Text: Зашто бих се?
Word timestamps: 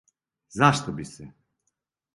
Зашто 0.49 0.91
бих 0.91 1.07
се? 1.07 1.33